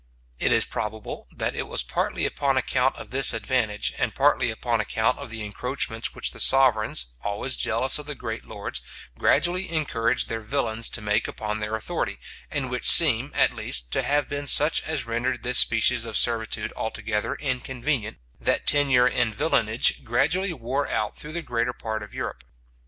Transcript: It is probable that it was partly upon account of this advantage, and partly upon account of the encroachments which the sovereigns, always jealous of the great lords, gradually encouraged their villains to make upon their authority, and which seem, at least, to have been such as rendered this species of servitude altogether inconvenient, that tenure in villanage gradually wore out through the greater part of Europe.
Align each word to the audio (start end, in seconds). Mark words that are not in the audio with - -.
It 0.39 0.51
is 0.51 0.65
probable 0.65 1.27
that 1.31 1.53
it 1.55 1.67
was 1.67 1.83
partly 1.83 2.25
upon 2.25 2.57
account 2.57 2.95
of 2.95 3.11
this 3.11 3.35
advantage, 3.35 3.93
and 3.99 4.15
partly 4.15 4.49
upon 4.49 4.81
account 4.81 5.19
of 5.19 5.29
the 5.29 5.45
encroachments 5.45 6.15
which 6.15 6.31
the 6.31 6.39
sovereigns, 6.39 7.13
always 7.23 7.55
jealous 7.55 7.99
of 7.99 8.07
the 8.07 8.15
great 8.15 8.43
lords, 8.43 8.81
gradually 9.19 9.69
encouraged 9.71 10.27
their 10.27 10.41
villains 10.41 10.89
to 10.89 11.03
make 11.03 11.27
upon 11.27 11.59
their 11.59 11.75
authority, 11.75 12.17
and 12.49 12.71
which 12.71 12.89
seem, 12.89 13.31
at 13.35 13.53
least, 13.53 13.91
to 13.93 14.01
have 14.01 14.27
been 14.27 14.47
such 14.47 14.81
as 14.87 15.05
rendered 15.05 15.43
this 15.43 15.59
species 15.59 16.03
of 16.03 16.17
servitude 16.17 16.73
altogether 16.75 17.35
inconvenient, 17.35 18.17
that 18.39 18.65
tenure 18.65 19.07
in 19.07 19.31
villanage 19.31 20.03
gradually 20.03 20.51
wore 20.51 20.87
out 20.87 21.15
through 21.15 21.33
the 21.33 21.43
greater 21.43 21.73
part 21.73 22.01
of 22.01 22.11
Europe. 22.11 22.43